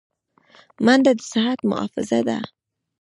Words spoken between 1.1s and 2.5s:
د صحت محافظه ده